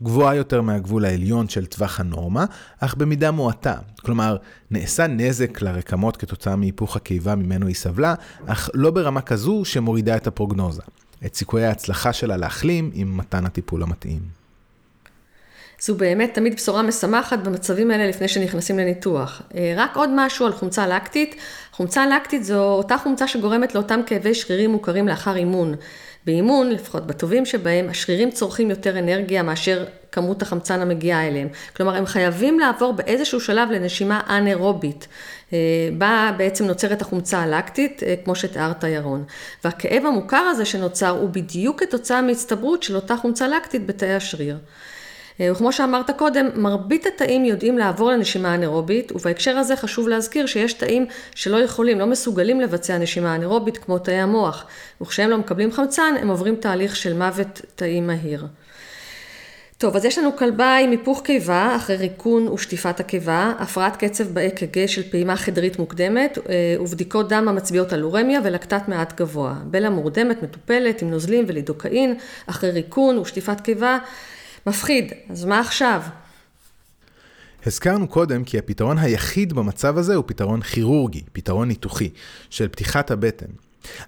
[0.04, 2.46] גבוהה יותר מהגבול העליון של טווח הנורמה,
[2.80, 3.76] אך במידה מועטה.
[4.02, 4.38] כלומר,
[4.72, 10.28] נעשה נזק לרקמות כתוצאה מהיפוך הקיבה ממנו היא סבלה, אך לא ברמה כזו שמורידה את
[10.28, 10.82] הפרוגנוזה.
[11.26, 14.40] את סיכויי ההצלחה שלה להחלים עם מתן הטיפול המתאים.
[15.82, 19.42] זו באמת תמיד בשורה משמחת במצבים האלה לפני שנכנסים לניתוח.
[19.56, 21.36] אה, רק עוד משהו על חומצה לקטית.
[21.72, 25.76] חומצה לקטית זו אותה חומצה שגורמת לאותם כאבי שרירים מוכרים לאחר אימון.
[26.26, 31.48] באימון, לפחות בטובים שבהם, השרירים צורכים יותר אנרגיה מאשר כמות החמצן המגיעה אליהם.
[31.76, 35.08] כלומר, הם חייבים לעבור באיזשהו שלב לנשימה אנאירובית,
[35.54, 35.58] אה,
[35.98, 39.24] בה בעצם נוצרת החומצה הלקטית, אה, כמו שתיארת ירון.
[39.64, 44.58] והכאב המוכר הזה שנוצר הוא בדיוק כתוצאה מהצטברות של אותה חומצה לקטית בתאי השריר.
[45.42, 50.74] אה, וכמו שאמרת קודם, מרבית התאים יודעים לעבור לנשימה אנאירובית, ובהקשר הזה חשוב להזכיר שיש
[50.74, 54.66] תאים שלא יכולים, לא מסוגלים לבצע נשימה אנאירובית כמו תאי המוח,
[55.02, 58.46] וכשהם לא מקבלים חמצן, הם עוברים תהליך של מוות תאי מהיר.
[59.78, 64.88] טוב, אז יש לנו כלבה עם היפוך קיבה אחרי ריקון ושטיפת הקיבה, הפרעת קצב ב-EKG
[64.88, 69.56] של פעימה חדרית מוקדמת אה, ובדיקות דם המצביעות על אורמיה ולקטת מעט גבוה.
[69.66, 72.16] בלה מורדמת, מטופלת עם נוזלים ולידוקאין
[72.48, 73.98] אחרי ריקון ושטיפת קיבה.
[74.70, 76.02] מפחיד, אז מה עכשיו?
[77.66, 82.10] הזכרנו קודם כי הפתרון היחיד במצב הזה הוא פתרון כירורגי, פתרון ניתוחי,
[82.50, 83.46] של פתיחת הבטן.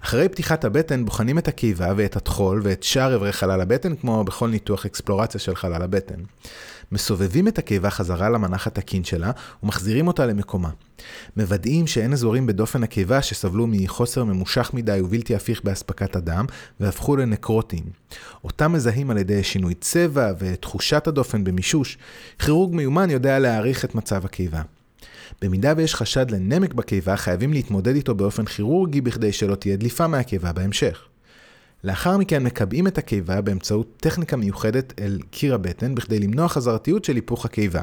[0.04, 4.48] אחרי פתיחת הבטן בוחנים את הקיבה ואת הטחול ואת שאר אברי חלל הבטן, כמו בכל
[4.48, 6.20] ניתוח אקספלורציה של חלל הבטן.
[6.92, 9.30] מסובבים את הקיבה חזרה למנח התקין שלה
[9.62, 10.70] ומחזירים אותה למקומה.
[11.36, 16.44] מוודאים שאין אזורים בדופן הקיבה שסבלו מחוסר ממושך מדי ובלתי הפיך באספקת הדם
[16.80, 17.84] והפכו לנקרוטיים.
[18.44, 21.98] אותם מזהים על ידי שינוי צבע ותחושת הדופן במישוש.
[22.38, 24.62] כירורג מיומן יודע להעריך את מצב הקיבה.
[25.42, 30.52] במידה ויש חשד לנמק בקיבה, חייבים להתמודד איתו באופן כירורגי בכדי שלא תהיה דליפה מהקיבה
[30.52, 31.11] בהמשך.
[31.84, 37.14] לאחר מכן מקבעים את הקיבה באמצעות טכניקה מיוחדת אל קיר הבטן בכדי למנוע חזרתיות של
[37.14, 37.82] היפוך הקיבה.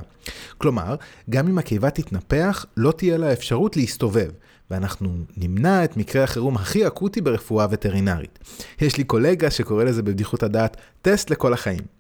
[0.58, 0.96] כלומר,
[1.30, 4.30] גם אם הקיבה תתנפח, לא תהיה לה אפשרות להסתובב,
[4.72, 8.40] ואנחנו נמנע את מקרה החירום הכי אקוטי ברפואה וטרינרית.
[8.82, 11.99] יש לי קולגה שקורא לזה בבדיחות הדעת טסט לכל החיים.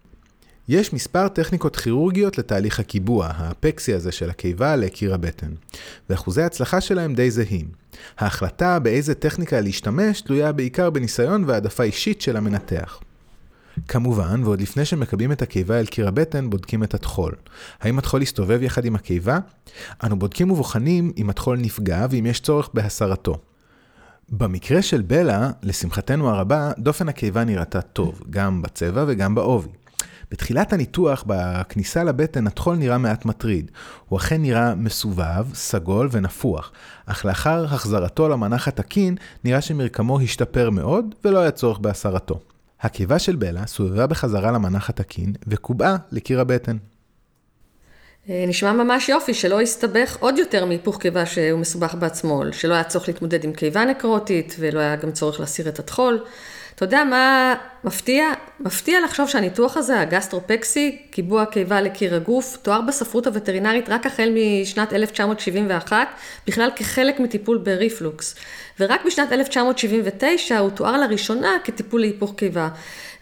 [0.69, 5.51] יש מספר טכניקות כירורגיות לתהליך הקיבוע, האפקסי הזה של הקיבה לקיר הבטן,
[6.09, 7.67] ואחוזי ההצלחה שלהם די זהים.
[8.17, 12.99] ההחלטה באיזה טכניקה להשתמש תלויה בעיקר בניסיון והעדפה אישית של המנתח.
[13.87, 17.35] כמובן, ועוד לפני שמקבלים את הקיבה אל קיר הבטן, בודקים את הטחול.
[17.81, 19.39] האם הטחול יסתובב יחד עם הקיבה?
[20.03, 23.37] אנו בודקים ובוחנים אם הטחול נפגע ואם יש צורך בהסרתו.
[24.29, 29.69] במקרה של בלה, לשמחתנו הרבה, דופן הקיבה נראתה טוב, גם בצבע וגם בעובי.
[30.31, 33.71] בתחילת הניתוח, בכניסה לבטן, הטחול נראה מעט מטריד.
[34.09, 36.71] הוא אכן נראה מסובב, סגול ונפוח,
[37.05, 42.39] אך לאחר החזרתו למנח התקין, נראה שמרקמו השתפר מאוד, ולא היה צורך בהסרתו.
[42.81, 46.77] הקיבה של בלה סובבה בחזרה למנח התקין, וקובעה לקיר הבטן.
[48.29, 52.83] אה, נשמע ממש יופי, שלא יסתבך עוד יותר מהיפוך קיבה שהוא מסובך בעצמו, שלא היה
[52.83, 56.23] צורך להתמודד עם קיבה נקרוטית, ולא היה גם צורך להסיר את הטחול.
[56.79, 58.25] אתה יודע מה מפתיע?
[58.59, 64.93] מפתיע לחשוב שהניתוח הזה, הגסטרופקסי, קיבוע קיבה לקיר הגוף, תואר בספרות הווטרינרית רק החל משנת
[64.93, 66.07] 1971,
[66.47, 68.35] בכלל כחלק מטיפול בריפלוקס.
[68.79, 72.69] ורק בשנת 1979 הוא תואר לראשונה כטיפול להיפוך קיבה.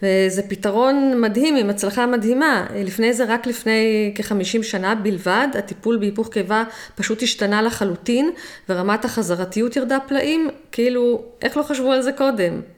[0.04, 2.68] וזה פתרון מדהים, עם הצלחה מדהימה.
[2.76, 6.64] לפני זה, רק לפני כ-50 שנה בלבד, הטיפול בהיפוך קיבה
[6.96, 8.32] פשוט השתנה לחלוטין,
[8.70, 12.77] ורמת החזרתיות ירדה פלאים, כאילו, איך לא חשבו על זה קודם?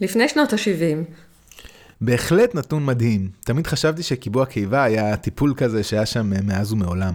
[0.00, 1.14] לפני שנות ה-70.
[2.00, 3.30] בהחלט נתון מדהים.
[3.40, 7.14] תמיד חשבתי שקיבוע קיבה היה טיפול כזה שהיה שם מאז ומעולם.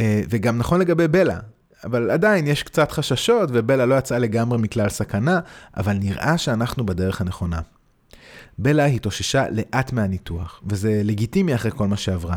[0.00, 1.38] אה, וגם נכון לגבי בלה,
[1.84, 5.40] אבל עדיין יש קצת חששות ובלה לא יצאה לגמרי מכלל סכנה,
[5.76, 7.60] אבל נראה שאנחנו בדרך הנכונה.
[8.58, 12.36] בלה התאוששה לאט מהניתוח, וזה לגיטימי אחרי כל מה שעברה.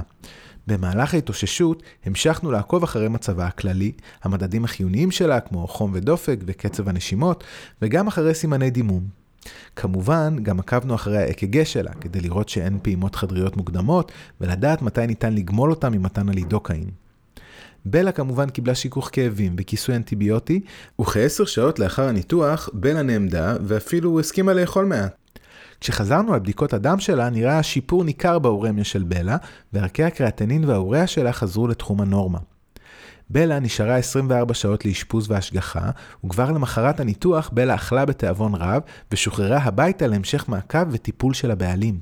[0.67, 3.91] במהלך ההתאוששות המשכנו לעקוב אחרי מצבה הכללי,
[4.24, 7.43] המדדים החיוניים שלה כמו חום ודופק וקצב הנשימות,
[7.82, 9.27] וגם אחרי סימני דימום.
[9.76, 15.34] כמובן, גם עקבנו אחרי האק"ג שלה, כדי לראות שאין פעימות חדריות מוקדמות, ולדעת מתי ניתן
[15.34, 16.90] לגמול אותה ממתן הלידוקאין.
[17.86, 20.60] בלה כמובן קיבלה שיכוך כאבים וכיסוי אנטיביוטי,
[21.02, 25.16] וכעשר שעות לאחר הניתוח, בלה נעמדה ואפילו הסכימה לאכול מעט.
[25.82, 29.38] כשחזרנו על בדיקות הדם שלה, נראה שיפור ניכר באורמיה של בלה,
[29.74, 32.40] וערכי הקריאטנין והאוריה שלה חזרו לתחום הנורמה.
[33.30, 35.90] בלה נשארה 24 שעות לאשפוז והשגחה,
[36.26, 42.00] וכבר למחרת הניתוח בלה אכלה בתיאבון רב, ושוחררה הביתה להמשך מעקב וטיפול של הבעלים.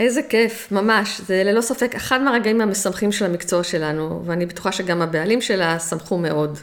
[0.00, 1.20] איזה כיף, ממש.
[1.20, 6.18] זה ללא ספק אחד מהרגעים המשמחים של המקצוע שלנו, ואני בטוחה שגם הבעלים שלה שמחו
[6.18, 6.58] מאוד.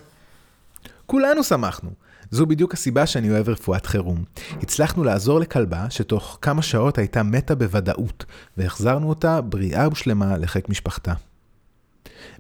[1.06, 1.90] כולנו שמחנו.
[2.32, 4.24] זו בדיוק הסיבה שאני אוהב רפואת חירום.
[4.62, 8.26] הצלחנו לעזור לכלבה שתוך כמה שעות הייתה מתה בוודאות,
[8.58, 11.14] והחזרנו אותה בריאה ושלמה לחיק משפחתה.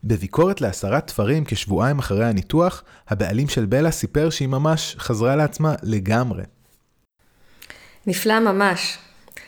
[0.04, 6.44] בביקורת להסרת תפרים כשבועיים אחרי הניתוח, הבעלים של בלה סיפר שהיא ממש חזרה לעצמה לגמרי.
[8.08, 8.98] נפלא ממש.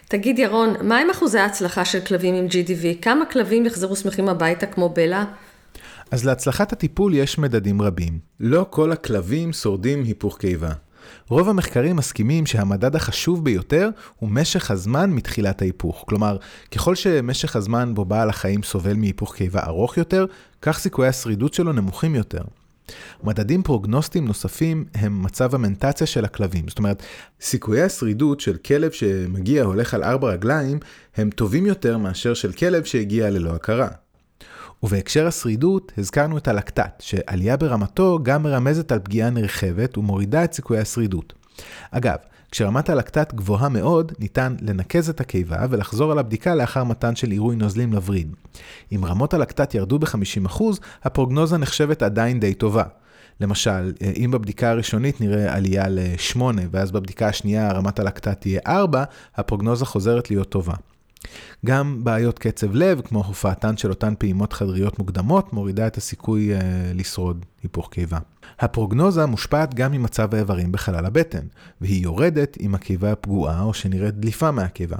[0.07, 3.01] תגיד ירון, מה עם אחוזי ההצלחה של כלבים עם GDV?
[3.01, 5.25] כמה כלבים יחזרו שמחים הביתה כמו בלה?
[6.11, 8.19] אז להצלחת הטיפול יש מדדים רבים.
[8.39, 10.71] לא כל הכלבים שורדים היפוך קיבה.
[11.29, 16.03] רוב המחקרים מסכימים שהמדד החשוב ביותר הוא משך הזמן מתחילת ההיפוך.
[16.07, 16.37] כלומר,
[16.71, 20.25] ככל שמשך הזמן בו בעל החיים סובל מהיפוך קיבה ארוך יותר,
[20.61, 22.41] כך סיכויי השרידות שלו נמוכים יותר.
[23.23, 26.67] מדדים פרוגנוסטיים נוספים הם מצב המנטציה של הכלבים.
[26.67, 27.03] זאת אומרת,
[27.41, 30.79] סיכויי השרידות של כלב שמגיע הולך על ארבע רגליים
[31.17, 33.87] הם טובים יותר מאשר של כלב שהגיע ללא הכרה.
[34.83, 40.79] ובהקשר השרידות, הזכרנו את הלקטט, שעלייה ברמתו גם מרמזת על פגיעה נרחבת ומורידה את סיכויי
[40.79, 41.33] השרידות.
[41.91, 42.15] אגב,
[42.51, 47.55] כשרמת הלקטט גבוהה מאוד, ניתן לנקז את הקיבה ולחזור על הבדיקה לאחר מתן של עירוי
[47.55, 48.35] נוזלים לווריד.
[48.95, 50.63] אם רמות הלקטט ירדו ב-50%,
[51.03, 52.83] הפרוגנוזה נחשבת עדיין די טובה.
[53.41, 59.03] למשל, אם בבדיקה הראשונית נראה עלייה ל-8, ואז בבדיקה השנייה רמת הלקטט תהיה 4,
[59.35, 60.73] הפרוגנוזה חוזרת להיות טובה.
[61.65, 66.63] גם בעיות קצב לב, כמו הופעתן של אותן פעימות חדריות מוקדמות, מורידה את הסיכוי uh,
[66.93, 68.17] לשרוד היפוך קיבה.
[68.59, 71.45] הפרוגנוזה מושפעת גם ממצב האיברים בחלל הבטן,
[71.81, 74.97] והיא יורדת אם הקיבה פגועה או שנראית דליפה מהקיבה.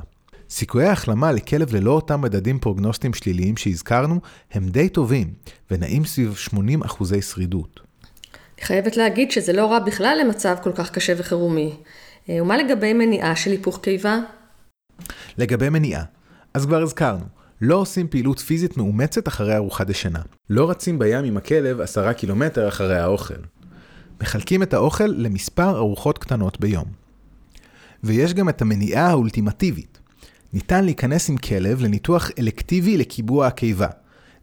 [0.50, 4.20] סיכויי ההחלמה לכלב ללא אותם מדדים פרוגנוסטיים שליליים שהזכרנו,
[4.52, 5.34] הם די טובים,
[5.72, 7.80] ונעים סביב 80 אחוזי שרידות.
[8.58, 11.76] אני חייבת להגיד שזה לא רע בכלל למצב כל כך קשה וחירומי.
[12.30, 14.20] אה, ומה לגבי מניעה של היפוך קיבה?
[15.38, 16.04] לגבי מניעה,
[16.54, 17.26] אז כבר הזכרנו,
[17.62, 20.22] לא עושים פעילות פיזית מאומצת אחרי ארוחה דשנה.
[20.50, 23.34] לא רצים בים עם הכלב עשרה קילומטר אחרי האוכל.
[24.22, 26.86] מחלקים את האוכל למספר ארוחות קטנות ביום.
[28.04, 30.00] ויש גם את המניעה האולטימטיבית.
[30.54, 33.88] ניתן להיכנס עם כלב לניתוח אלקטיבי לקיבוע הקיבה.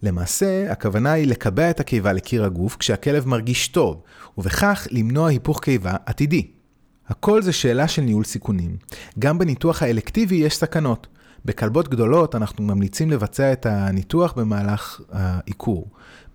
[0.02, 4.02] למעשה, הכוונה היא לקבע את הקיבה לקיר הגוף כשהכלב מרגיש טוב,
[4.38, 6.55] ובכך למנוע היפוך קיבה עתידי.
[7.08, 8.76] הכל זה שאלה של ניהול סיכונים.
[9.18, 11.06] גם בניתוח האלקטיבי יש סכנות.
[11.44, 15.86] בכלבות גדולות אנחנו ממליצים לבצע את הניתוח במהלך העיקור.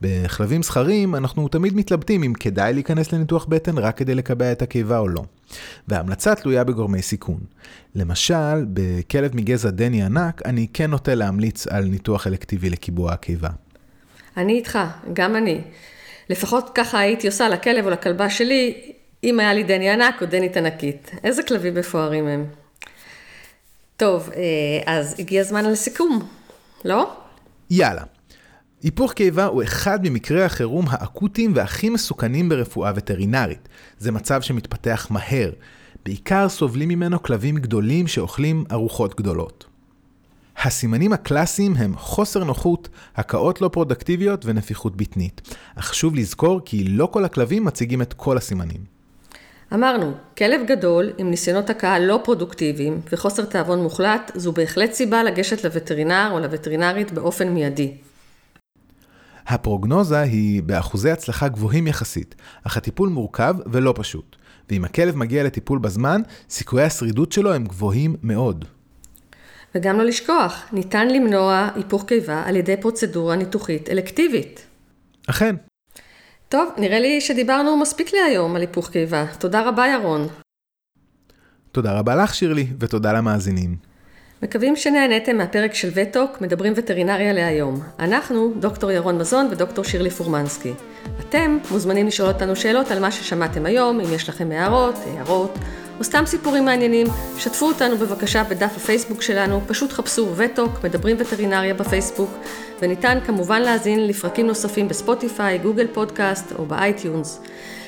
[0.01, 4.97] בכלבים זכרים אנחנו תמיד מתלבטים אם כדאי להיכנס לניתוח בטן רק כדי לקבע את הקיבה
[4.97, 5.23] או לא.
[5.87, 7.39] וההמלצה תלויה בגורמי סיכון.
[7.95, 13.49] למשל, בכלב מגזע דני ענק, אני כן נוטה להמליץ על ניתוח אלקטיבי לקיבוע הקיבה.
[14.37, 14.79] אני איתך,
[15.13, 15.61] גם אני.
[16.29, 18.90] לפחות ככה הייתי עושה לכלב או לכלבה שלי,
[19.23, 21.11] אם היה לי דני ענק או דנית ענקית.
[21.23, 22.45] איזה כלבים מפוארים הם.
[23.97, 24.41] טוב, אה,
[24.85, 26.19] אז הגיע הזמן לסיכום,
[26.85, 27.13] לא?
[27.69, 28.03] יאללה.
[28.83, 33.69] היפוך קיבה הוא אחד ממקרי החירום האקוטיים והכי מסוכנים ברפואה וטרינרית.
[33.97, 35.51] זה מצב שמתפתח מהר.
[36.05, 39.65] בעיקר סובלים ממנו כלבים גדולים שאוכלים ארוחות גדולות.
[40.57, 45.41] הסימנים הקלאסיים הם חוסר נוחות, הקאות לא פרודקטיביות ונפיחות בטנית.
[45.75, 49.00] אך חשוב לזכור כי לא כל הכלבים מציגים את כל הסימנים.
[49.73, 55.63] אמרנו, כלב גדול עם ניסיונות הכאה לא פרודוקטיביים וחוסר תיאבון מוחלט, זו בהחלט סיבה לגשת
[55.63, 57.93] לווטרינר או לווטרינרית באופן מיידי.
[59.47, 64.35] הפרוגנוזה היא באחוזי הצלחה גבוהים יחסית, אך הטיפול מורכב ולא פשוט.
[64.69, 68.65] ואם הכלב מגיע לטיפול בזמן, סיכויי השרידות שלו הם גבוהים מאוד.
[69.75, 74.65] וגם לא לשכוח, ניתן למנוע היפוך קיבה על ידי פרוצדורה ניתוחית אלקטיבית.
[75.27, 75.55] אכן,
[76.51, 79.25] טוב, נראה לי שדיברנו מספיק להיום על היפוך קיבה.
[79.39, 80.27] תודה רבה, ירון.
[81.71, 83.75] תודה רבה לך, שירלי, ותודה למאזינים.
[84.43, 87.79] מקווים שנהניתם מהפרק של וטוק, מדברים וטרינריה להיום.
[87.99, 90.73] אנחנו, דוקטור ירון מזון ודוקטור שירלי פורמנסקי.
[91.19, 95.57] אתם מוזמנים לשאול אותנו שאלות על מה ששמעתם היום, אם יש לכם הערות, הערות,
[96.01, 101.73] או סתם סיפורים מעניינים, שתפו אותנו בבקשה בדף הפייסבוק שלנו, פשוט חפשו וטוק, מדברים וטרינריה
[101.73, 102.29] בפייסבוק,
[102.81, 107.41] וניתן כמובן להאזין לפרקים נוספים בספוטיפיי, גוגל פודקאסט או ב iTunes.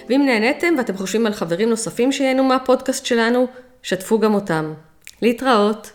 [0.10, 3.47] ואם נהניתם ואתם חושבים על חברים נוספים שייהנו מהפודקאסט שלנו,
[3.84, 4.73] שתפו גם אותם.
[5.21, 5.91] להתראות.